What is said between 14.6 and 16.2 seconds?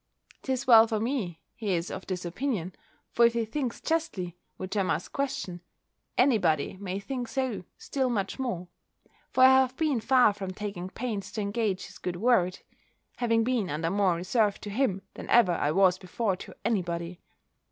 to him, than ever I was